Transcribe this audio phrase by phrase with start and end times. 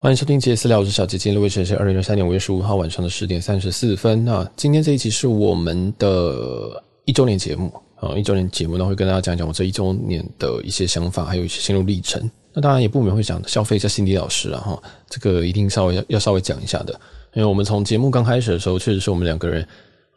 [0.00, 1.18] 欢迎收听杰私聊，我是小杰。
[1.18, 4.24] 今天的位置是二零二三年五月十五号晚上的十点三十四分。
[4.24, 12.30] 那今天这一期是我们的一周年节目啊，一周年节目呢会跟大家讲讲我这一周年的一些想法，还有一些心路历程。
[12.52, 16.92] 那当然也不免会讲消费一下心理老师啊哈，这个一定稍微要稍微讲一下的，
[17.34, 19.66] 因为我们从节目刚开始的时候，确实是我们两个人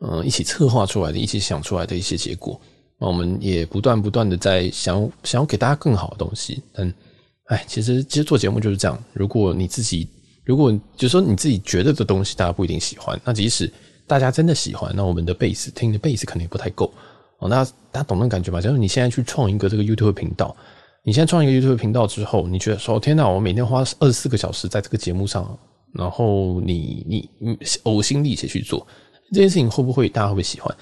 [0.02, 2.62] 嗯一起策划出来的，一起想出来的一些结果。
[3.00, 6.94] 那我们也不断不断的在想想要给大家更好的东西，但。
[7.46, 8.98] 哎，其实其实做节目就是这样。
[9.14, 10.08] 如果你自己，
[10.46, 13.20] 如果就是说你自己觉得的东西，大家不一定喜欢。
[13.26, 13.72] 那即使
[14.08, 16.94] 大家真的喜欢，那我们的 base 听的 base 可能也不太够
[17.40, 17.50] 哦。
[17.50, 18.62] 那大家懂那感觉吗？
[18.62, 20.56] 假如你现在去创一个这个 YouTube 频道，
[21.04, 25.58] 你现在创一个 YouTube 频道之后，你觉得说天哪，我每天花二十四个小时在这个节目上，
[25.94, 28.86] 然后你你你呕心沥血去做
[29.34, 30.74] 这件事情，会不会大家会不会喜欢？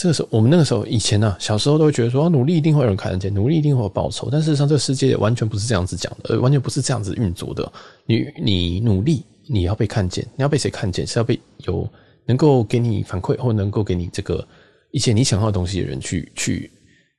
[0.00, 4.30] 这个时候，我们那个时候以前呢、啊，小时候都会觉得说，努力一定会有人看得见，努力一定会有报酬。
[4.32, 7.70] 但事实上，这个世界完全不是这样子讲的，完全不是这样子运作的。
[8.06, 11.06] 你你努力，你要被看见，你要被谁看见？
[11.06, 11.86] 是要被有
[12.24, 14.42] 能够给你反馈，或能够给你这个
[14.90, 16.70] 一些你想要的东西的人去去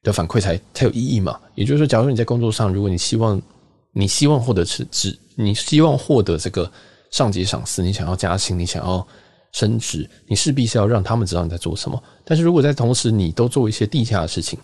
[0.01, 1.39] 的反馈才才有意义嘛？
[1.53, 3.39] 也就是说，假如你在工作上，如果你希望
[3.93, 6.71] 你希望获得是指，你希望获得这个
[7.11, 9.07] 上级赏识，你想要加薪，你想要。
[9.51, 12.01] 升职，你势必是要让他们知道你在做什么。
[12.23, 14.57] 但是如果在同时你都做一些地下的事情，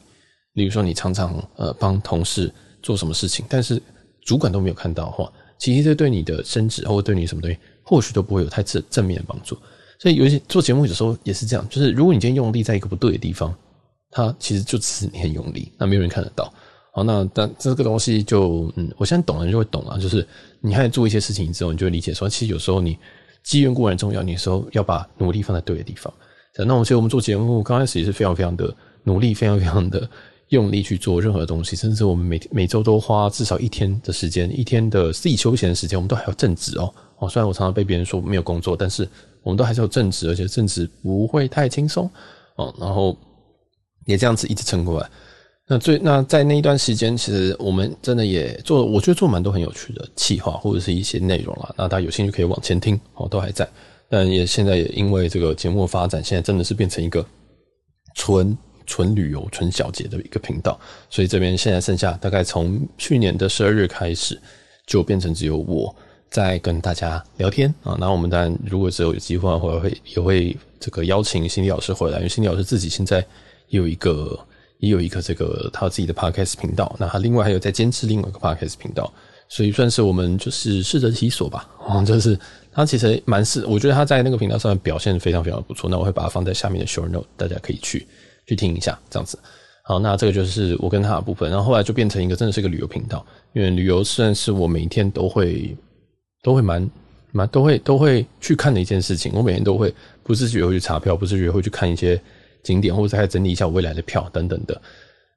[0.54, 3.82] 比如说你常常呃帮同事做什么事情，但是
[4.24, 9.58] 主管都没有看到的话，其实这对你的升职或者对你什么东西，或许都不会有太正正面的帮助。
[10.00, 13.54] 所以有些做节目有时候也是这样，就是如果你今天用力在一个不对的地方，
[14.10, 16.54] 它其实就只是你很用力，那没有人看得到。
[16.94, 20.26] 好，那但这个东西就嗯，我现在懂了就会懂了，就是
[20.62, 22.98] 你开始做一些事情之后，你就会理解说，其实有时候你。
[23.48, 26.14] 机缘固然重要，你有时候要把努力放在对的地方。
[26.66, 30.10] 那我觉得我们做节目刚开始也是非常非常的努力，非常非常的
[30.50, 36.94] 用力去做任何东西，甚至我们每每周都花至少一天的时间，一天的自己休闲的时间，我们都还有正职哦。
[37.20, 39.08] 哦，虽然我常常被别人说没有工作，但是
[39.44, 42.10] 我们都还是有正职，而且正职不会太轻松
[42.58, 42.76] 哦。
[42.78, 43.18] 然后
[44.06, 45.10] 也这样子一直撑过来。
[45.70, 51.76] 那最那在那一段时间，其实我们真的也做，我觉得做蛮多很有趣的企划或者是一些内容啦。
[51.78, 53.68] 那大家有兴趣可以往前听哦，都还在。
[54.08, 57.26] 但也现在也因为这个节目发展，现在真的是变成一个
[58.16, 60.80] 纯纯旅游、纯小节的一个频道。
[61.10, 64.40] 所以这边现在剩下大概从去年的十二月开始，
[64.86, 65.94] 就变成只有我
[66.30, 67.98] 在跟大家聊天啊。
[68.00, 73.22] 那我们当然如果只有有机会的话，会也会这个邀请心理老师回来，因为心理老师自己现在
[73.68, 74.40] 有一个。
[74.80, 79.12] 也有一个这个他自己的 podcast 频道，那他另外还有在坚持另外一个 podcast 频道，
[79.50, 81.68] 所以算是我们就是适得其所吧。
[81.90, 82.38] 嗯， 就是
[82.72, 85.90] 他其实蛮适，我觉得他在那个频道上面表现非常非常不错。
[85.90, 88.06] 那我会把它放在下面的 show note，大家可以去
[88.46, 89.40] 去听一下，这样子。
[89.84, 91.50] 好，那这个就是我跟他的部分。
[91.50, 95.76] 然后后来就变成一个真的是一个旅游频道，因为旅游算是我每一天都会
[96.44, 96.88] 都会蛮
[97.32, 99.32] 蛮都会都会去看的一件事情。
[99.34, 99.92] 我每天都会
[100.24, 102.22] 不自觉会去查票，不自觉会去看一些。
[102.68, 104.80] 景点，或者再整理一下我未来的票等等的，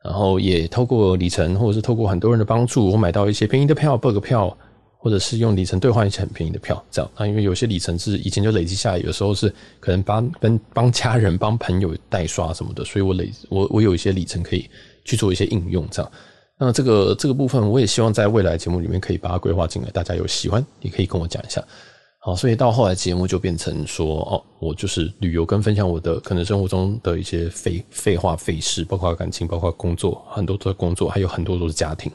[0.03, 4.57] 然后也透过里程，或者是透过很多人的帮助，我买到一些便宜的票，bug 票，
[4.99, 7.11] 或者是用里程兑换一些很便宜的票，这样。
[7.17, 9.49] 那因为有些里程是以前就累积下来，有时候是
[9.79, 14.69] 可能帮跟帮家人、帮朋友代刷什么的，所以我累我我有一些里程可以
[15.05, 16.13] 去做一些应用，这样。
[16.59, 21.65] 那这个这个部分，我也希望在未来节目里面可以把它规划进来，大家有喜欢也可以跟我讲一下。
[22.23, 32.13] 好，所以到后来节目就变成说，哦，我就是旅游跟分享我的可能生活中的一些废废话废事，包括感情，包括工作，很多都是工作，还有很多都是家庭。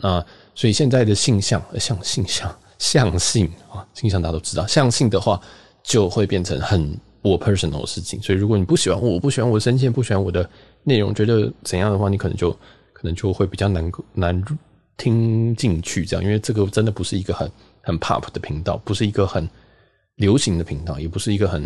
[0.00, 0.24] 那
[0.54, 5.38] 所以现在的性向，像性向，向性啊，性向大家都知道，向性的话
[5.82, 8.18] 就会变成很我 personal 的事情。
[8.22, 10.48] 所以如果你不喜欢我，不喜欢我的声线，不喜欢我的
[10.84, 12.50] 内容，觉得怎样的话，你可能就
[12.94, 14.44] 可能就会比较难难
[14.96, 17.50] 听进去，这样，因为这个真的不是一个很。
[17.86, 19.46] 很 pop 的频道，不是一个很
[20.14, 21.62] 流行的频道，也不是一个很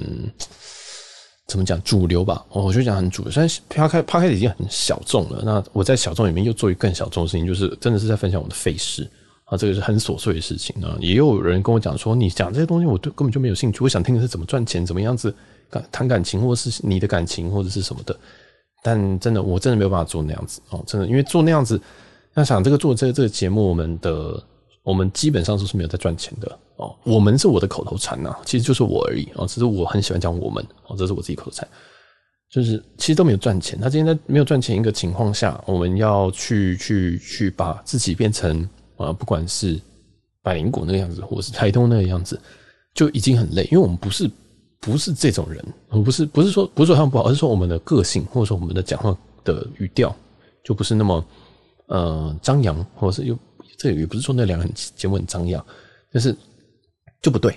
[1.46, 2.44] 怎么讲主流吧？
[2.48, 3.30] 我就讲很主流。
[3.30, 9.08] 虽然趴开趴开已经很小众了，那我在小众里面又做一更小众的事情，就是真的是在分享我的废事
[9.44, 10.96] 啊，这个是很琐碎的事情啊。
[10.98, 13.84] 也有人跟我讲说，你讲这些东西，我根本就没有兴趣。
[13.84, 15.32] 我想听的是怎么赚钱，怎么样子
[15.92, 18.18] 谈感情，或者是你的感情，或者是什么的。
[18.82, 21.80] 但真的，我真的没有办法做那样子哦，真的，因为做那样子，
[22.38, 24.40] 那想这个做这个这个节目，我们的。
[24.84, 31.68] 我们基本上都是没有在赚钱的哦，我们是我的口头禅呐，其实就是我而已哦，只是我很喜欢讲我们哦，这是我自己口头禅，
[32.50, 33.78] 就是其实都没有赚钱。
[33.78, 39.78] 那今天在没有赚钱一个情况下，我们要去去去把自己变成啊，不管是
[40.42, 42.40] 百灵果那个样子，或是台东那个样子，
[42.94, 44.30] 就已经很累，因为我们不是
[44.80, 49.14] 不是这种人，我不是不是说不是说他们不好，而是说我们的个性或者说我们的讲话
[49.44, 50.16] 的语调
[50.64, 51.22] 就不是那么
[51.88, 53.38] 呃张扬，或者是又。
[53.76, 55.64] 这也不是说那两个节目很张扬，
[56.12, 56.34] 但是
[57.22, 57.56] 就不对，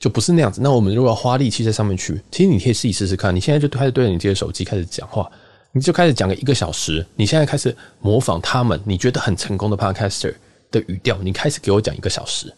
[0.00, 0.60] 就不是那样子。
[0.60, 3.32] 那我们如果要花力气在上面去，其实你可以自己试试看。
[3.32, 5.30] 你现在就开始对着你这个手机开始讲话，
[5.70, 7.06] 你就开始讲个一个小时。
[7.14, 10.34] 你现在开始模仿他们，你觉得很成功的 podcaster
[10.72, 12.52] 的语调，你开始给我讲一个小时。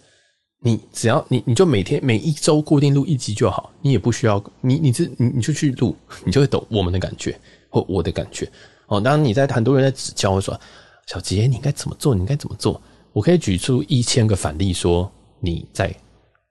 [0.65, 7.39] 你只要你你就每天每一周固定录一集就好，你也不需要你你这你你就去录，你就会懂我们的感觉
[7.69, 8.51] 或我的感觉
[8.87, 8.99] 哦。
[8.99, 10.59] 当你在很多人在指教说，
[11.07, 12.81] 小杰你应该怎么做，你应该怎么做，
[13.13, 15.11] 我可以举出一千个反例说
[15.41, 15.95] 你在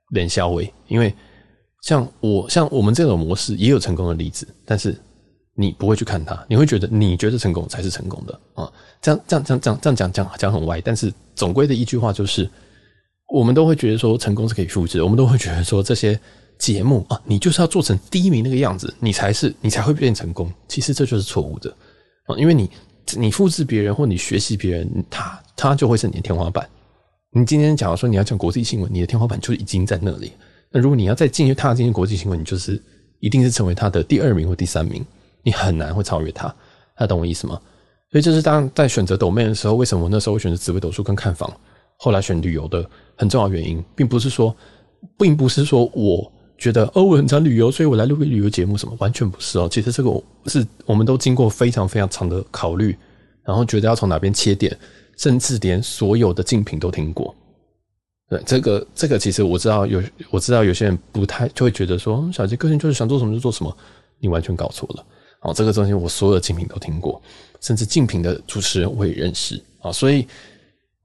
[0.10, 1.14] 练肖喂，因为
[1.82, 4.96] 像我像我们这种模式也有成功的例子，但是
[5.56, 8.72] 你不会去看它，你会觉得你觉得成功才是成功的啊。
[9.02, 12.50] 这样这样这样这样这样讲讲讲很歪，但是总归的一句话就是。
[13.34, 16.20] 我们都会觉得说成功是可以复制，我们都会觉得说这些
[16.60, 20.52] 节目啊，你就是要做成第一名那个样子，你才是你才会变成功。
[20.68, 21.74] 其实这就是错误的
[22.26, 22.70] 啊，因为你
[23.20, 26.68] 你复制别人或你学习别人，他他就会是你的天花板。
[27.32, 30.34] 你今天假如说你要讲国际新闻，你的天花板就已经在那里。
[30.70, 32.82] 那如果你要再进去踏进国际新闻，你就是
[33.20, 35.06] 一定是成为他的第二名或第三名，
[35.44, 36.54] 你很难会超越他。
[36.96, 37.60] 他懂我意思吗？
[38.12, 41.52] 所以这是当在选择抖妹的时候，为什么我那时候会选择紫微斗数跟看房？
[41.98, 44.56] 后来选旅游的很重要原因，并不是说，
[45.18, 46.32] 并不是说我
[46.62, 49.68] 觉得哦，我很常旅游，所以我来录个旅游节目什么，完全不是哦。
[49.68, 52.96] 其实这个是我们都经过非常非常长的考虑，
[53.44, 54.78] 然后觉得要从哪边切点，
[55.18, 57.34] 甚至连所有的竞品都听过。
[58.30, 63.76] 对，这个这个其实我知道有，我知道有些人不太就会觉得说，小杰个性就是想做什么就做什么，
[64.20, 65.04] 你完全搞错了。
[65.42, 67.20] 哦，这个东西我所有的竞品都听过，
[67.60, 70.28] 甚至竞品的主持人我也认识啊，所以。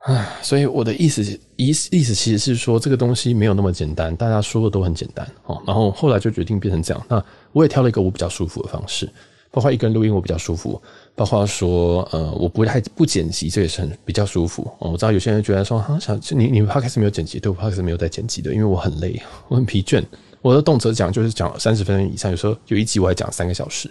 [0.07, 1.21] 唉，所以我的意思
[1.57, 5.61] 意意思其实是说，这个东西没有那么简单，大家说的都很简单哦。
[5.67, 7.07] 然后后来就决定变成这样。
[7.09, 7.21] 那
[7.51, 9.11] 我也挑了一个我比较舒服的方式，
[9.51, 10.81] 包括一个人录音我比较舒服，
[11.17, 14.71] 包括说呃我不太不剪辑，这也是很比较舒服。
[14.79, 20.01] 我知道有些人觉得说哈，想你你 podcast 没有剪辑，对我 podcast 没有在剪辑的，因为我很累，我很疲倦。
[20.41, 23.91] 我的动辄讲就是讲三十分钟以上，有时候有一集我还讲三个小时，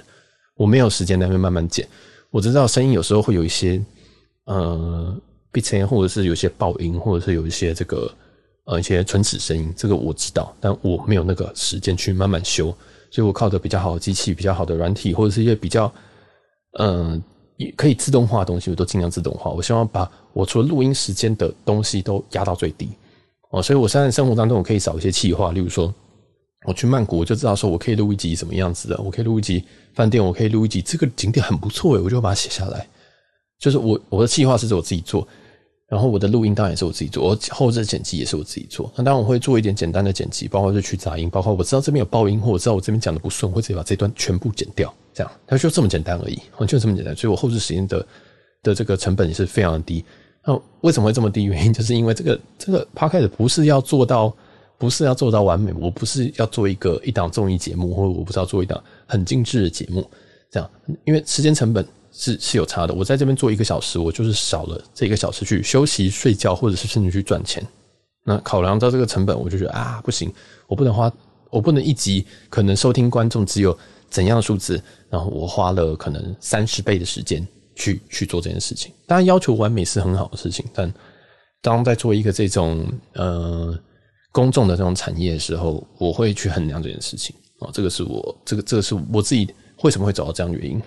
[0.56, 1.86] 我没有时间在那边慢慢剪。
[2.32, 3.84] 我知道声音有时候会有一些
[4.46, 5.14] 呃。
[5.88, 8.12] 或者是有些爆音，或者是有一些这个
[8.66, 12.76] 呃一些唇齿声音，这个我知道，但我没有那个时间去慢慢修，
[13.12, 15.92] 所以我靠着比较好的机器、比较好的软体，或者是一些比较
[16.80, 17.22] 嗯
[17.58, 19.50] 也、可以自动化的东西，我都尽量自动化。
[19.52, 22.90] 我希望把我除了录音时间的东西都压到最低
[23.52, 25.94] 哦，所以我现在生活当中我可以少一些企划，例如说
[26.68, 29.64] 我去曼谷，我就知道说我可以录一集什么样子的，我可以录一集
[29.94, 32.86] 饭店，我可以录一集这个景点很不错诶，我就把它写下来，
[33.60, 35.26] 就是我我的计划是我自己做。
[35.88, 38.92] 然后我的录音当然也是我自己做，我后置剪辑也是我自己做。
[38.96, 44.92] 那当然我会做一点简单的剪辑，包括是去杂音，包括我知道这边有爆音，或我知道我这边讲的不顺，我会直接把这段全部剪掉。
[45.14, 47.16] 这样，它就这么简单而已，就这么简单。
[47.16, 48.08] 所以我后置时间的
[48.64, 50.04] 的这个成本也是非常的低。
[50.44, 51.44] 那为什么会这么低？
[51.44, 54.36] 原因就是因为这个这个 Podcast 不是要做到，
[54.80, 60.04] 不是要做到完美，我不是要做一个一档综艺节目，或者我不是要做一档很精致的节目。
[60.50, 60.68] 这样，
[61.06, 61.86] 因为时间成本。
[62.18, 62.94] 是是有差的。
[62.94, 67.66] 我在这边做一个小时，我就是少了这一个小时去休息、睡觉，或者是甚至去赚钱。
[68.24, 70.34] 那考量到这个成本，我就觉得啊，不行，
[70.68, 71.12] 我不能花，
[71.52, 73.78] 我不能一集可能收听观众只有
[74.10, 77.46] 怎样的数字，然后我花了可能三十倍的时间
[77.76, 78.92] 去去做这件事情。
[79.06, 80.92] 当然，要求完美是很好的事情，但
[81.62, 83.78] 当在做一个这种呃
[84.32, 87.70] 公众的这种产业的时候，我会去衡量这件事情哦。
[87.74, 89.48] 这个是我这个这个是我自己
[89.84, 90.82] 为什么会找到这样的原因。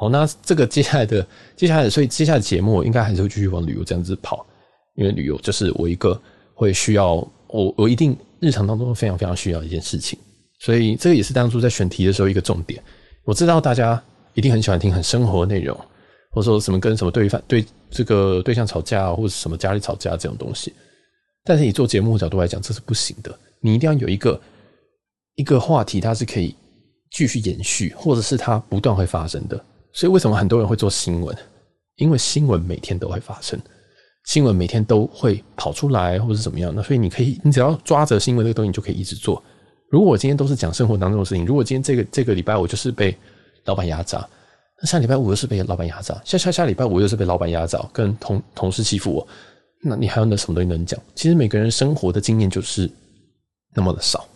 [0.00, 4.46] 好，那这个接下来的接下来，所以接下来节目应该还是会继续往旅游这样子跑，
[4.94, 6.18] 因为旅游就是我一个
[6.54, 7.16] 会需要
[7.48, 10.18] 我我一定日常当中非常非常需要的一件事情，
[10.58, 12.82] 所以这个也是当初在选题的时候一个重点。
[13.24, 14.02] 我知道大家
[14.32, 15.76] 一定很喜欢听很生活的内容，
[16.30, 20.72] 或者说什么跟什么对方对这个对象吵架，或者什么家里吵架这种东西，
[21.44, 23.38] 但是以做节目角度来讲，这是不行的。
[23.60, 24.40] 你一定要有一个
[25.34, 26.56] 一个话题，它是可以
[27.10, 29.62] 继续延续，或者是它不断会发生的。
[29.92, 31.36] 所以为什么很多人会做新闻？
[31.96, 33.60] 因为新闻每天都会发生，
[34.24, 36.72] 新闻每天都会跑出来，或者是怎么样。
[36.74, 39.42] 那所以你可以，你只要抓着新闻这个东西，你就可以一直做。
[39.90, 43.14] 如果我今天都是讲生活当中的事情，如果今天这个这个礼拜我就是被
[43.66, 44.26] 老板压榨，
[44.80, 49.28] 那下礼拜五又是被老板压榨，下下下礼拜五又是被老板压榨，跟同同事欺负我，
[49.82, 50.98] 那你还有那什么东西能讲？
[51.14, 52.90] 其实每个人生活的经验就是
[53.74, 54.26] 那么的少，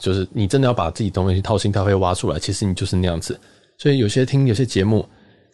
[0.00, 3.38] 就是你真的要把自己东西掏心掏肺挖出来，其实你就是那样子。
[3.82, 5.04] 所以有些听有些节目，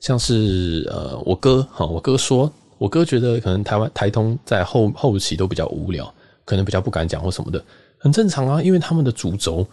[0.00, 6.12] 像是呃我哥哈，我哥说，我哥觉得可能台湾台通在后后期都比较无聊，
[6.44, 7.64] 可能比较不敢讲或什么的，
[7.96, 9.66] 很正常啊，因为他们的主轴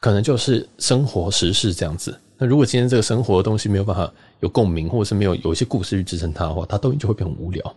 [0.00, 2.18] 可能就是生活时事这样子。
[2.38, 4.10] 那如果今天这个生活的东西没有办法
[4.40, 7.76] 有共鸣，或者是没有有一些故事去支撑它的话，它都就会变很无聊。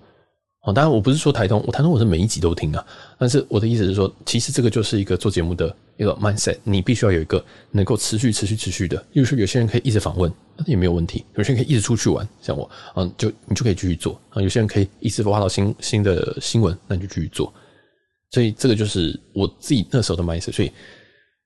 [0.64, 2.86] 哦，当然我不是说台东，我台东我是每一集都听啊。
[3.18, 8.96] 但是我的意思是说，其实这个就是一个做节目的一个 mindset，你必须要有一个能够持续、持续、持续的。
[9.14, 14.40] 例如说，有些人可以一直访问，那也没有问题；有些人可以一直出去玩，像我，嗯，就你就可以继续做啊。
[14.40, 17.52] 有些人可以一直挖到新新的新闻，那你就继续做。
[18.30, 20.52] 所以这个就是我自己那时候的 mindset。
[20.52, 20.72] 所以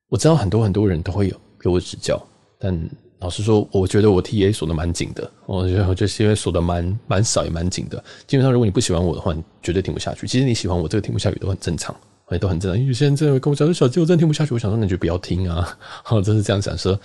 [0.10, 2.22] 我知道很多很多人都会有给我指教，
[2.60, 2.78] 但。
[3.26, 7.98] 老实说，我觉得我 TA 锁的蛮紧的，我觉得我就是因为锁的蛮蛮少也蛮紧的。
[8.28, 10.28] 基本上，如果你不喜欢我的话，你绝对听不下去。
[10.28, 11.96] 其实你喜欢我，这个听不下去都很正常，
[12.30, 12.86] 也都很正常。
[12.86, 15.76] 有些人真的跟我讲说：“小鸡，我真的听不下去。”我想说，那就不要听啊。
[16.04, 17.00] 好， 真是这样想说，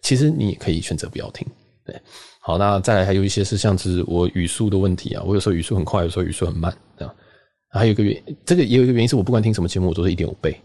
[0.00, 1.46] 其实你也可以选择不要听。
[1.84, 1.94] 对，
[2.40, 7.14] 好，那再来还有一些是像是我语速的问题啊，我有时候语速很快，有时候语速很慢，这样。
[7.68, 10.58] 还有一个原，这个也有一个原因是我不管听什么节目，我都是一点五倍。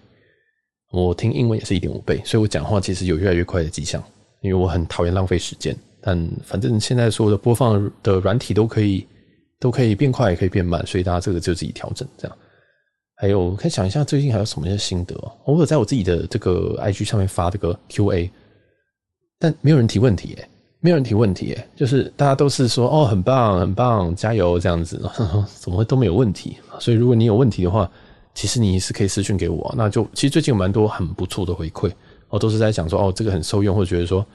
[0.93, 4.01] 我听英文也是一点五倍，所以我讲话其实有越来越快的迹象。
[4.41, 9.05] 因为我很讨厌浪费时间，但反正现在所有的播放的软体都可以
[9.59, 12.37] 都可以变快，也可以变慢，所以大家这个就自己调整这样。
[13.15, 15.15] 还有，可以想一下最近还有什么些心得？
[15.45, 18.27] 我有在我自己的这个 IG 上面发这个 QA，
[19.37, 20.35] 但没有人提问题，
[20.79, 24.99] 没有人提问题，就是大家都是说哦，很棒，很棒，加油这样子，
[25.59, 26.57] 怎么会都没有问题？
[26.79, 27.87] 所以如果你有问题的话，
[28.33, 31.91] 其实你是可以私讯给我，那就其实最近有蛮多很不错的回馈。
[32.31, 34.25] 哦，都是在讲说哦，这个很受用，或者觉得说，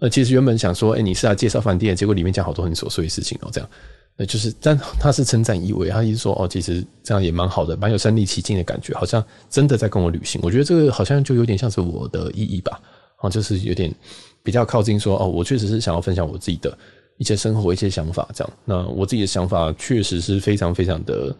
[0.00, 3.70] 呃，其实原本想说，哎、你是来介绍饭店，结果里面讲好多很琐碎的事情哦，这样，
[4.16, 10.40] 那就是，但他是称赞意味，他一直说，哦，其实这样也蛮好的，蛮有身临其境的感觉，好像真的在跟我旅行。
[10.42, 12.80] 我觉得这个好像就有点像是我的意义吧，
[13.20, 13.94] 哦，就是有点
[14.42, 16.76] 比较靠近说，哦，我确实是想要分享我自己的
[17.18, 18.52] 一些生活、一些想法，这样。
[18.64, 21.36] 那我自己的想法确实是非常非常的，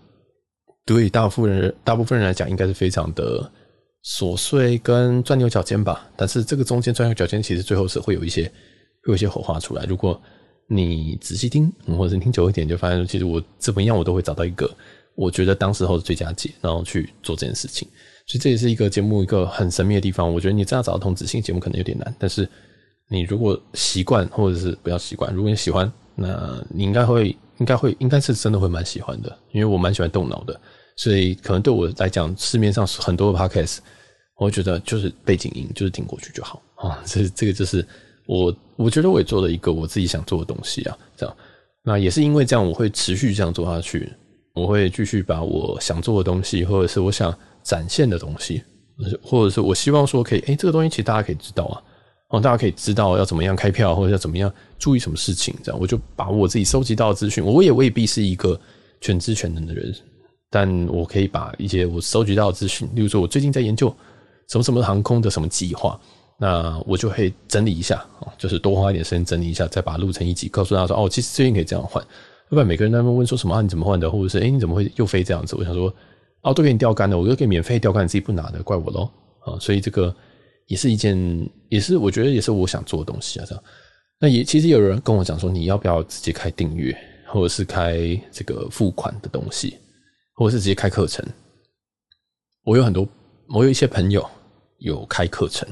[0.85, 3.51] 对大部分人大部分人来讲，应该是非常的。
[4.05, 8.45] 琐碎跟钻牛角尖吧，但是这个中间钻牛角尖，其实最后是会有一些
[9.03, 9.85] 会有一些火花出来。
[9.85, 10.21] 如果
[10.67, 14.71] 你仔细听，或者你听久一点，就发现其实我怎么样，我都会找到一个
[15.15, 17.89] 我觉得当时候的最佳解，然后去做这件事情。
[18.27, 20.33] 所以这也是一个节目一个很神秘的地方。
[20.33, 22.49] 我觉得你这样找到同质性节目可能有点难，但是
[23.09, 30.59] 你如果习惯，或者是不要习惯，如果你喜欢，那你应该会应该会应该是真的会蛮喜欢的，因为我蛮喜欢动脑的。
[30.97, 33.79] 所以可能对我来讲，市面上很多的 podcast，
[34.37, 37.03] 我觉得就是背景音，就是听过去就好啊。
[37.05, 37.87] 这这个就是
[38.26, 40.99] 我我觉得我也做了一个我自己想做的东西啊。
[41.17, 41.37] 这样，
[41.83, 44.12] 那也是因为这样，我会持续这样做下去。
[44.55, 48.62] 我会继续把我想做的东西，或者是我想展现的东西，
[49.21, 51.83] 或者是我希望说可以，哎，这个东西其实大家可以知道啊，
[52.29, 55.53] 哦，大家可以知道要怎么样开票，或者要怎么样注意什么事情。
[55.64, 58.57] 这样，我就把我自己收集到的资讯，我也未必是一个
[59.00, 59.93] 全知全能的人。
[60.50, 63.93] 但我可以把一些我收集到的资讯，例如说，我最近在研究
[64.49, 65.99] 什么什么航空的什么计划，
[66.39, 68.05] 那我就会整理一下，
[68.37, 72.03] 就是多花一点时间整理一下，再把它录成一集，告诉大家说，哦，其实最近可以这样换。
[72.05, 73.63] 要不然每个人在那边问说什么啊？
[73.63, 74.11] 你怎么换的？
[74.11, 75.57] 或者是哎，你怎么会又飞这样子？
[75.57, 75.93] 我想说，
[76.43, 79.11] 哦，都给你钓竿了，我就给免费钓竿，你自己不拿的，怪我喽
[79.47, 79.59] 啊！
[79.59, 80.15] 所以这个
[80.67, 81.17] 也是一件，
[81.69, 83.47] 也是我觉得也是我想做的东西啊。
[83.49, 83.65] 这样，
[84.21, 86.97] 那也其实有人跟我讲说，你要不要直接开订阅，
[87.29, 87.99] 或者是开
[88.31, 89.79] 这个付款的东西？
[90.37, 91.25] 或者是直接开课程，
[92.65, 93.07] 我有很多，
[93.49, 94.25] 我有一些朋友
[94.79, 95.69] 有开课程，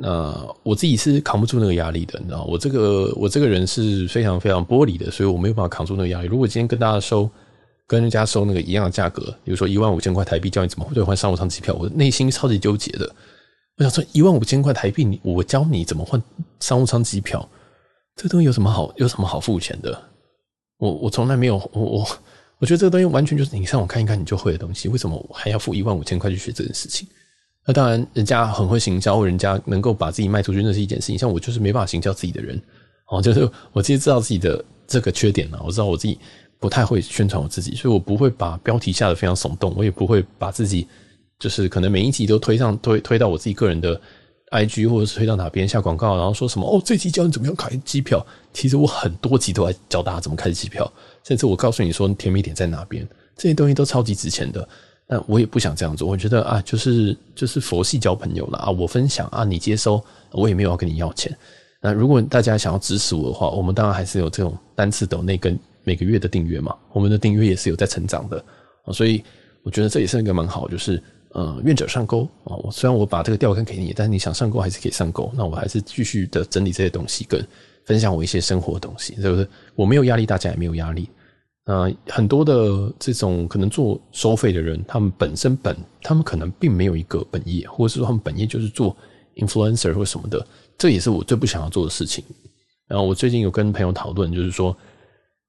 [0.00, 6.26] 那我自己是扛不住那个压力的，你知道，我这个我这个人是非常非常玻璃的，所以我没有办法扛住那个压力。
[6.26, 7.30] 如果今天跟大家收，
[7.86, 13.10] 跟人家收那个一样的价格，比如说一万五千块台币，教你怎么兑换商务舱机票，我内心超级纠结的。
[13.78, 16.22] 我想说，一万五千块台币，你我教你怎么换
[16.60, 17.48] 商务舱机票，
[18.16, 20.02] 这个东西有什么好有什么好付钱的？
[20.78, 22.06] 我我从来没有我我。
[22.58, 27.06] 我觉得这个东西完全就是你上网看一看你就会的东西，为什么我还要付一万五千块去学这件事情？
[27.66, 31.18] 那当然，人家很会行销，人家能够把自己卖出去，那是一件事情。
[31.18, 32.60] 像我就是没办法行销自己的人，
[33.10, 36.16] 哦，就是我其实知道自己的这个缺点，我知道我自己
[36.60, 40.86] 不太会宣传我自己，所以我不会把标题下得非常耸动，我也不会把自己
[41.40, 44.00] 就是可能每一集都推上推推到我自己个人的
[44.52, 48.24] IG 或者是推到哪边下广告，然后说什么哦，这集教你怎么样开机票。
[48.52, 50.90] 其实我很多集都在教大家怎么开机票。
[51.26, 53.04] 甚至我告诉你说甜蜜点在哪边，
[53.36, 54.66] 这些东西都超级值钱的。
[55.08, 60.02] 但我也不想这样做，我觉得啊，就是就是佛系交朋友了啊，我分享啊，你接收，
[60.32, 61.36] 我也没有要跟你要钱。
[61.80, 68.44] 那如果大家想要支持我的话，我们当然还是有这种单次抖内跟每个月的订阅嘛，我们的订阅也是有在成长的
[68.84, 69.22] 啊，所以
[69.62, 72.54] 我觉得这也是一个蛮好，就是呃，愿者上钩啊。
[72.56, 75.32] 我虽然我把这个钓竿给你，但是你想上钩还是可以上钩。
[75.36, 77.46] 那我还是继续的整理这些东西，跟
[77.84, 79.48] 分享我一些生活的东西，是不是？
[79.76, 81.08] 我没有压力，大家也没有压力。
[81.66, 88.96] 呃，很多的这种可能做收费的人，他们本身本他们可能并没有一个本业，或者是说他们本业就是做
[89.34, 90.46] influencer 或什么的，
[90.78, 92.24] 这也是我最不想要做的事情。
[92.86, 94.76] 然后我最近有跟朋友讨论，就是说，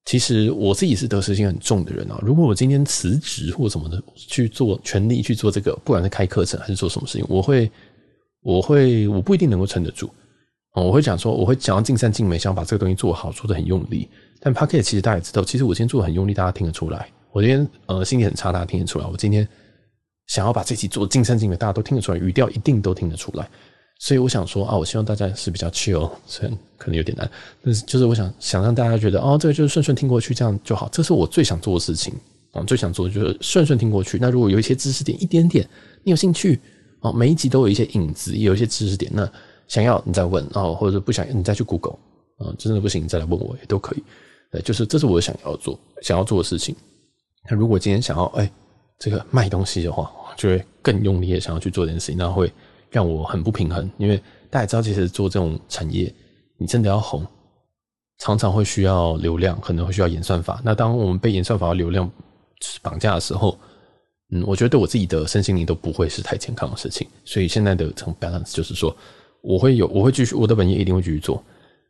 [0.06, 2.20] 其实我自己是得失心很重的人啊。
[2.26, 7.70] 如果我今天辞职或什么的去做，全力去做这个，不管是开课程还是做什么事情，我会，
[8.42, 10.10] 我会，我不一定能够撑得住。
[10.74, 14.08] 我会讲说，我会想要尽善尽美，想把这个东西做好，做得很用力。
[14.40, 17.10] 但 p o c k e t 其实大家也知道，其实我今天做的很用力，大家听得出来。
[17.32, 19.06] 我今天呃心情很差，大家听得出来。
[19.06, 19.48] 我今天
[20.28, 23.48] 想要把这期做尽善尽美，大家都听得出来，语调一定都听得出来。
[24.00, 27.30] 所以我想说啊，我希望大家是比较 chill，虽然可能有点难，
[27.64, 30.88] 但是就是我想想让大家觉得哦，这个就是顺顺听过去，这样就好。
[30.92, 32.14] 这是我最想做的事情
[32.52, 34.20] 啊，最想做的就是顺顺听过去。
[34.22, 35.68] 那如果有一些知识点，一点点
[36.04, 36.60] 你有兴趣
[37.00, 39.28] 哦，每一集都有一些影子，也有一些知识点，那
[39.68, 41.98] 想要你再问哦，或者不想你再去 Google
[42.38, 44.04] 啊，真的不行你再来问我也都可以。
[44.52, 46.76] 对，就是这是我想要做想要做的事情。
[47.50, 48.52] 那如果今天想要哎
[49.00, 52.52] 这个卖东西的话，就会更用力的想要去做这件事情，那会。
[52.90, 54.18] 让我很不平衡，因为
[54.50, 56.12] 大家知道，其实做这种产业，
[56.58, 57.28] 你真的要红，
[58.20, 60.62] 常常会需要流量，可能会需要演算法。
[60.64, 62.10] 那当我们被演算法和流量
[62.82, 63.60] 绑架的时候，
[64.32, 67.06] 嗯，我觉得对我自己的身心灵都不会是太健康的事情。
[67.26, 68.96] 所以现在的这种 balance 就是说，
[69.42, 71.44] 我会有，我会继续我的本业一定会继续做，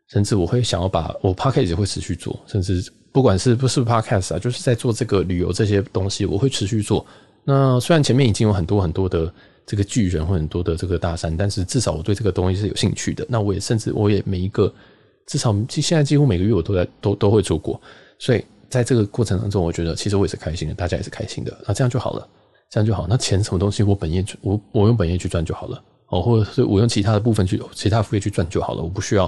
[0.10, 7.06] 甚至我会想要把我 podcast 也会持续做，甚至不管是不是 podcast 啊，就是在做这个旅游这些东西，我会持续做。
[7.44, 9.34] 那虽然前面已经有很多很多的。
[9.70, 13.26] 这个巨人或很多的这个大山，但是至少我对这个东西是有兴趣的。
[13.28, 14.74] 那我也甚至我也每一个
[15.26, 17.78] 至少现在几乎每个月我都在都都会做过，
[18.18, 21.54] 所以在这个过程当中，我觉得其实我也是开心的，大家也是开心的。
[21.68, 22.26] 那这样就好了，
[22.70, 23.08] 这样就好。
[23.10, 28.82] 那钱什么东西，我本业我我用本业去赚就好了哦，或者是我用其他的部分去其他副业去赚就好了。
[28.82, 29.26] 我不需要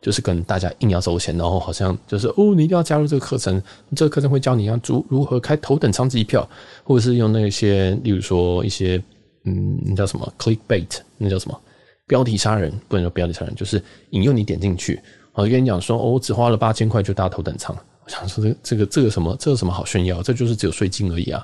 [0.00, 3.62] 就是跟大家硬要收钱，然后好像就是哦，你一定要加入这个课程，
[3.94, 6.48] 这个课程会教你要如如何开头等舱机票，
[6.84, 9.02] 或者是用那些例如说一些。
[9.46, 11.58] 嗯，那叫什么？Clickbait，那叫什么？
[12.06, 15.00] 标题杀人，不能说标题杀人，就是引诱你点进去。
[15.32, 17.74] 我跟你讲说，哦，我只花了八千块就搭头等舱。
[18.04, 20.22] 我想说，这个、这个这个什么，这有什么好炫耀？
[20.22, 21.42] 这就是只有税金而已啊，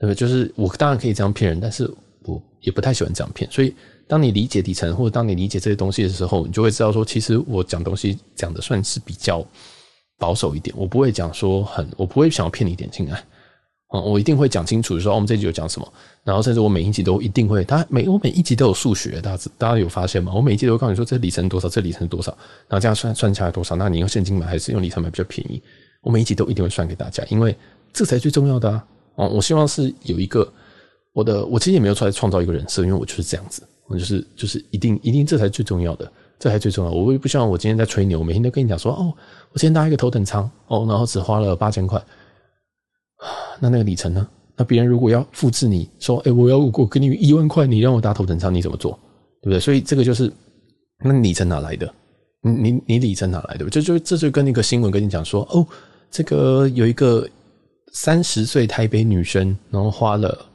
[0.00, 0.14] 对不对？
[0.16, 1.88] 就是我当然可以这样骗人，但是
[2.60, 3.50] 也不太喜欢这样骗。
[3.50, 3.74] 所以，
[4.06, 9.44] 当你理解底层，或者当你理解这些东西的时候，你就会知道说，其实我讲东西讲的算是比较
[10.18, 10.74] 保守一点。
[10.76, 13.24] 我不会讲说很，我不会想要骗你点进来。
[13.92, 15.92] 嗯，我一定会讲清楚，说哦我们这集有讲什么，
[16.22, 20.32] 然后甚至我每一集都一定会，他每我每一集都有数学，大家大家有发现吗？
[20.32, 22.30] 我每一集都会告诉你说，这里程多少，这里程多少，
[22.68, 25.60] 然后这样算算下来多少，那你用现金买还是用里程买比较便宜？
[26.02, 27.56] 我每一集都一定会算给大家，因为
[27.92, 28.86] 这才最重要的啊！
[29.16, 30.50] 哦，我希望是有一个
[31.12, 36.90] 我的，我其实也没有出来创造一个人设，因为我就是这样子，我就是就是一定一定这才最重要的，这才最重要。
[36.92, 39.12] 我也不希望我今天在吹牛，每天都跟你讲说，哦，
[39.52, 42.00] 我今天搭一个头等舱，哦，然后只花了八千块。
[43.60, 44.26] 那那个里程呢？
[44.56, 48.92] 那别人如果要复制你说，哎、我要我给你一万块，你让我搭头等舱，你怎么做？
[49.42, 49.58] 对不对？
[49.58, 50.30] 所以这个就是，
[51.02, 51.92] 那里程哪来的？
[52.42, 53.68] 你你你里程哪来的？
[53.68, 55.66] 这就这就跟那个新闻跟你讲说，哦，
[56.10, 57.28] 这个有一个
[57.92, 60.46] 三十岁台北女生，然后花了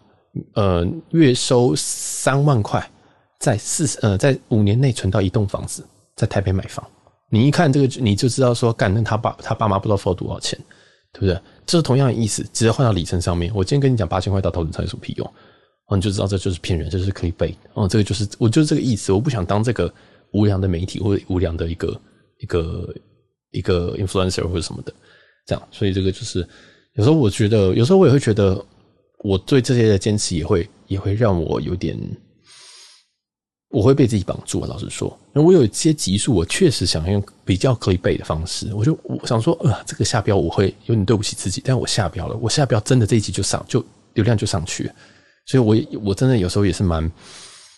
[0.54, 2.90] 呃月收三万块，
[3.40, 5.84] 在四呃在五年内存到一栋房子，
[6.16, 6.86] 在台北买房。
[7.30, 10.58] 你一看这个，你就知道说，干，那他爸他爸妈不知道付了多少钱，
[11.12, 11.38] 对不对？
[11.66, 13.52] 这是同样的意思，直接换到里程上面。
[13.56, 15.34] 我今天跟你讲八千块到头等舱有什么屁用？
[15.88, 17.56] 哦，你就知道这就是骗人，这就是可以背。
[17.74, 19.12] 哦，这个就是我就是这个意思。
[19.12, 19.92] 我不想当这个
[20.32, 22.02] 无良的媒体或者无良的一个
[22.40, 22.96] 一个
[23.52, 24.94] 一个 influencer 或者什么的，
[25.46, 25.68] 这样。
[25.72, 26.48] 所以这个就是
[26.94, 28.64] 有时候我觉得，有时候我也会觉得，
[29.26, 31.98] 我对这些的坚持也会也会让我有点。
[33.70, 43.84] 我会被自己绑住，老实说，因为我有一些集数，我确实想用比较可以背的方式，我就我想说，呃，这个下标我会有点对不起自己，但我下标了，我下标真的这一集就上，就
[44.14, 44.94] 流量就上去了，
[45.46, 47.12] 所以我我真的有时候也是蛮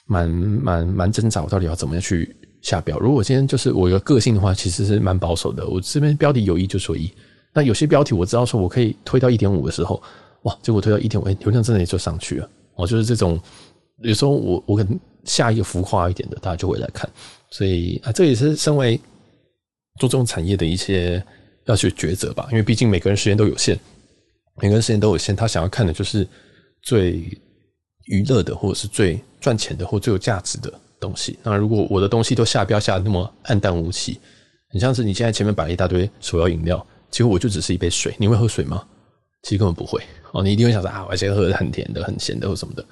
[0.05, 2.99] 蛮蛮蛮挣扎，我到底要怎么样去下标？
[2.99, 7.11] 如果今天就是我有个个性的话，其实是蛮保守的，我这边标题有一就说一，
[7.55, 10.03] 那有些标题我知道说我可以推到一点五的时候，
[10.47, 13.39] 哇，结果推到一点五，哎，流量真的也就上去了，哦，就是这种。
[14.03, 17.09] 有时候我我可能下一个浮夸一点的，大家就会来看，
[17.49, 18.95] 所以啊，这也是身为
[19.99, 21.21] 做这种产业的一些
[21.65, 22.47] 要去抉择吧。
[22.51, 23.75] 因为毕竟每个人时间都有限，
[24.61, 26.27] 每个人时间都有限，他想要看的就是
[26.83, 27.23] 最
[28.05, 31.39] 娱乐的，或者是最赚钱的，或最有价值的东西。
[31.41, 34.19] 那如果我的东西都下标下的那么黯淡无奇，
[34.69, 38.85] 很像是你现在前面摆了一大堆手摇饮料，结果我就只是一杯水，你会喝水吗？
[39.43, 42.85] 其实根本不会哦，你一定会想说啊，我现在喝的很甜的、很咸的或什么的。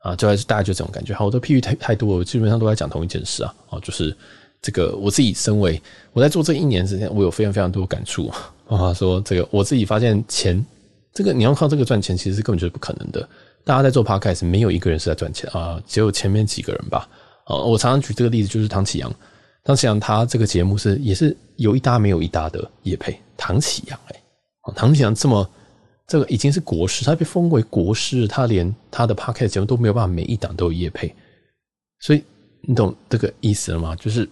[0.00, 1.12] 啊，就还是大概就这种感觉。
[1.12, 3.52] 好，我的譬喻太太多，我基本上都在讲同一件事啊。
[3.70, 4.16] 哦，就是
[4.62, 5.80] 这个我自己身为
[6.12, 8.28] 我在做这一年之间，我有非常非常多感触
[8.68, 8.94] 啊。
[8.94, 10.64] 说这个我自己发现钱，
[11.12, 13.28] 这个你要靠这个赚钱，其实根本就是不可能的。
[13.64, 17.08] 大家在做 Podcast，没有一个人是在赚钱啊，只有前面几个人吧。
[17.44, 19.12] 啊，我常常举这个例子，就是唐启阳。
[19.64, 23.18] 唐启阳他这个节目是也是有一搭没有一搭的也配。
[23.36, 24.22] 唐启阳哎，
[24.76, 25.46] 唐启阳这么
[26.08, 31.14] 这个已经是国师，他被封为国师，他连他的 podcast 节目都没有办法每一档都有业配，
[32.00, 32.24] 所以
[32.62, 33.94] 你懂这个意思了吗？
[33.96, 34.26] 就是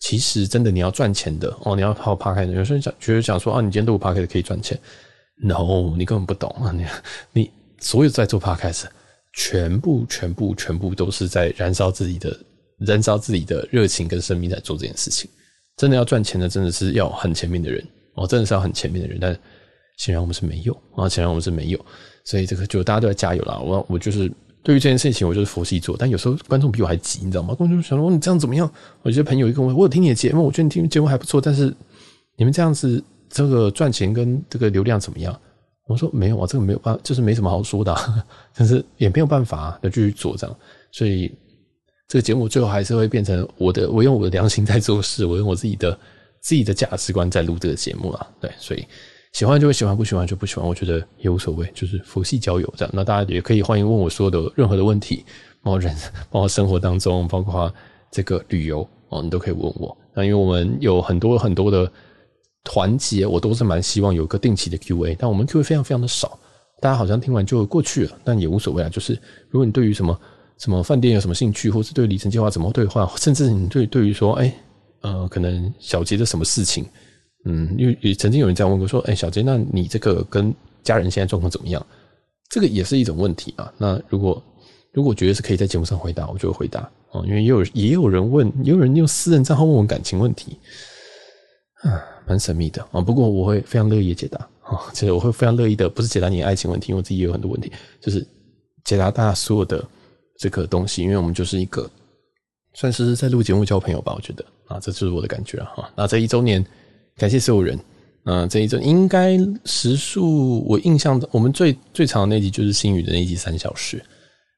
[0.00, 4.76] 其实真的你要赚钱的哦，你要靠 podcast，有时候讲觉得讲说啊，你今天录 podcast 可以赚钱
[5.44, 6.84] ，no，你根本不懂啊，你
[7.32, 8.86] 你所有在做 podcast，
[9.34, 12.36] 全部全部全部都是在燃烧自己的
[12.78, 15.30] 燃烧自己的热情跟生命在做这件事情，
[15.76, 19.38] 真的要赚钱的，真的是要很前面的人哦，真的是要很前面的人，但。
[20.02, 21.78] 显然我们是没有啊，显然我们是没有，
[22.24, 23.56] 所以这个就大家都在加油啦。
[23.56, 24.28] 我我就是
[24.60, 25.96] 对于这件事情，我就是佛系做。
[25.96, 27.54] 但有时候观众比我还急，你知道吗？
[27.54, 28.68] 观众想说你这样怎么样？
[29.02, 31.72] 我觉得朋友一个我，我有听你的节目，我觉得你听节目还不错，但是
[32.36, 35.40] 你们这样子这个赚钱跟这个流量怎么样？
[35.86, 37.96] 我说没有啊，这个没有办法，就是没什么好说的，
[38.56, 40.56] 但是也没有办法要继续做这样。
[40.90, 41.30] 所以
[42.08, 45.96] 这个节目最后还是会变成我的，我用我的良心在做事，我用我自己的
[46.40, 48.26] 自己的价值观在录这个节目了。
[48.40, 48.84] 对，所以。
[49.32, 50.66] 喜欢就会喜欢，不喜欢就不喜欢。
[50.66, 52.90] 我觉得也无所谓，就是佛系交友这样。
[52.94, 55.24] 那大家也可以欢迎问我说的任何的问题，
[55.62, 55.96] 包括人，
[56.30, 57.72] 包括生活当中，包括
[58.10, 59.96] 这个旅游哦，你都可以问我。
[60.14, 61.90] 那因为我们有很多很多的
[62.70, 66.38] 环节，我都是蛮希望有个定期的 Q&A，但我们 Q&A 非常非常的少，
[66.78, 68.88] 大家好像听完就过去了，但也无所谓啊。
[68.90, 69.14] 就是
[69.48, 70.20] 如果你对于什么
[70.58, 74.54] 什么饭店有什么兴趣，或是对里程计划怎么兑换，甚至你对对于说，哎，
[75.00, 76.84] 呃，可能小杰的什么事情。
[77.44, 81.84] 嗯，因为也曾经有人这样问过，说：“哎，小杰，那你这个跟家人现在状况怎么样？”
[82.48, 83.72] 这个也是一种问题啊。
[83.76, 84.40] 那如果
[84.92, 87.24] 如果觉得是可以在节目上回答，我就会回答哦。
[87.26, 90.56] 因为也有也有人问，也有人用私人账号问我感情问题，
[91.82, 93.00] 啊，蛮神秘的啊。
[93.00, 98.24] 不过我会非常乐意解答啊，其实我会非常乐意的，不是解答你的爱情问题，因为我自己也有很多问题，就是
[98.84, 99.84] 解答大家所有的
[100.38, 101.02] 这个东西。
[101.02, 101.90] 因为我们就是一个
[102.74, 105.90] 算是在录节目交朋友吧，我觉得啊，这就是我的感觉了哈。
[105.96, 106.64] 那这一周年。
[107.16, 107.78] 感谢所有人，
[108.24, 114.02] 嗯、这一阵应该时数，我印象的我们最最长的那集就是星宇的那一集三小时，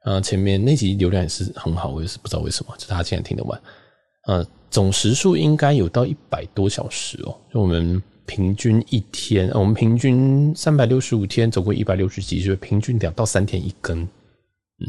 [0.05, 3.61] 呃，前面那集流量也是很好，我也是不知道为什么，就大家竟然听得完，
[4.27, 14.87] 呃，总时数应该有到一百多小时哦，就我们平均一天，我们平均三百六十五天，总共一百六十集，就是平均两到三天一更，嗯，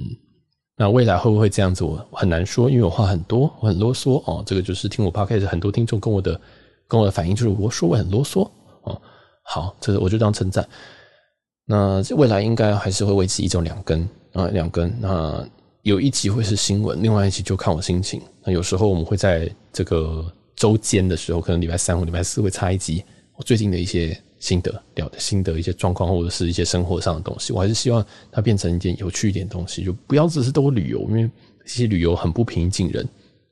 [0.78, 6.40] 那未来会不会这样子，我很难说，因为我话很多，我很啰嗦哦，这个就是听我 podcast 很多听众跟我的。
[6.88, 8.50] 跟我的反应就是我说我很啰嗦
[8.84, 9.02] 哦，
[9.44, 10.68] 好，这个我就当称赞。
[11.66, 14.94] 那未来应该还是会维持一周两更啊，两更。
[15.00, 15.44] 那
[15.82, 18.22] 有一集会是新闻，另外一集就看我心情。
[18.44, 23.04] 那有时候我们会在这个周间的时候，可能礼拜三或礼拜四会插一集
[23.36, 27.52] 我最近的一些心得，聊的心得一些状况或者是一些生活上的东西。
[27.52, 31.30] 我还是希望它变成一件有趣一点的东西，就不要只是都旅游，因为
[31.64, 33.08] 这些旅游很不平易近人。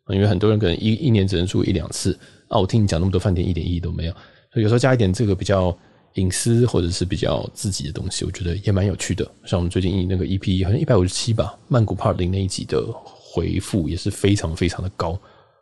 [0.09, 2.19] 因为很多人可能一一年只能住一两次。
[2.53, 4.11] 啊，我听你讲那么多饭店，一点意义都没有。
[4.51, 5.75] 所以有时候加一点这个比较
[6.13, 9.25] 隐私或者是比较自己的东西，我觉得也蛮有趣的。
[9.45, 15.19] 像我们最近那个 EP 好像一百五十七吧，曼谷 Part 零那一集的回复也是非常非常的高，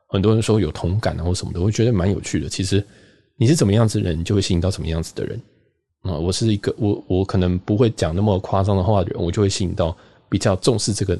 [0.07, 2.49] 很多人说有同感啊或什么的，我觉得蛮有趣的。
[2.49, 2.85] 其实
[3.37, 5.41] 你是怎么样子的人，你就会吸引到什么样子的人
[6.01, 6.17] 啊。
[6.17, 9.95] 我是一个我我可能不会讲那么夸张的话的人，我就会吸引到
[10.27, 11.17] 比较重视这个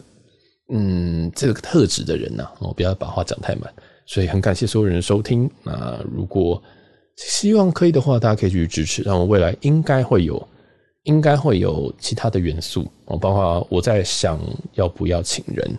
[0.74, 2.46] 嗯这个特质的人呐。
[2.60, 3.74] 我不要把话讲太满。
[4.06, 5.50] 所以很感谢所有人的收听。
[5.64, 6.62] 那如果
[7.16, 9.02] 希望可以的话，大家可以继续支持。
[9.04, 10.48] 让我未来应该会有，
[11.04, 14.40] 应该会有其他的元素哦，包括我在想
[14.74, 15.78] 要不要请人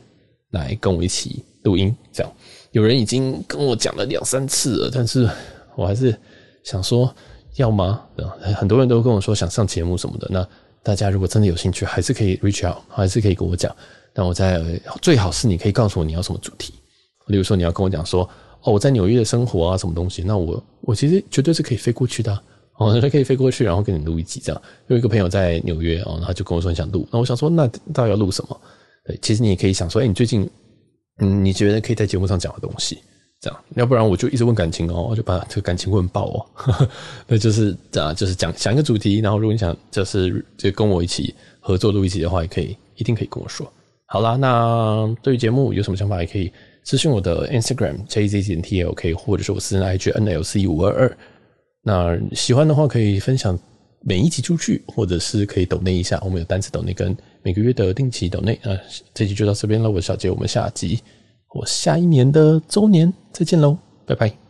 [0.51, 1.95] 来跟我一起录音。
[2.13, 2.33] 这样
[2.71, 5.29] 有人已经跟我讲了两三次了，但是
[5.75, 6.17] 我还是
[6.65, 7.13] 想说
[7.57, 8.03] 要吗？
[8.55, 10.29] 很多人都跟我说想上节目什么的。
[10.31, 10.47] 那
[10.83, 13.75] 大家如果真的有兴趣，还是可以 reach out，还是可以跟我讲。
[14.15, 14.63] 那我在
[15.01, 16.75] 最好是你可以告诉我你要什么主题。
[17.27, 18.29] 例如说你要跟我讲说
[18.63, 20.23] 哦，我在纽约的生活啊，什么东西？
[20.23, 22.33] 那我我其实绝对是可以飞过去的
[22.79, 24.63] 哦，他 可以飞过去，然后跟你录一集这样。
[24.87, 28.61] 有一个朋友在纽约哦，然后就跟我说你想录，那我想说那到底要录什么？
[29.05, 30.49] 对，其实你也可以想说，哎，你最近
[31.19, 32.99] 嗯，你觉得可以在节目上讲的东西，
[33.41, 36.89] 这样，要不然我就一直问感情哦，我就把这个感情问爆哦，呵呵
[37.27, 43.71] 那就是啊，就是讲讲一个主题，然后如果你想就是就跟我一起合作录一集的话，也可以，一定可以跟我说。
[44.07, 46.51] 好啦，那对于节目有什么想法，也可以。
[46.85, 51.19] 私讯我的 Instagram jz 点 tlk，或者是我私人 IG nlc 五二二。
[51.83, 53.59] 那喜欢的话可以分享
[54.01, 56.21] 每一集出去，或者是可以抖内一下。
[56.25, 58.55] 我们有单次抖内跟每个月的定期抖内。
[58.63, 58.77] 啊，
[59.15, 61.01] 这集就到这边了，我是小杰，我们下集
[61.55, 64.42] 我下一年的周年再见喽，拜拜。